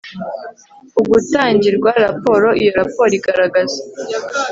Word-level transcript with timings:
ugutangirwa 1.01 1.91
raporo 2.05 2.47
Iyo 2.61 2.71
raporo 2.79 3.11
igaragaza 3.19 3.79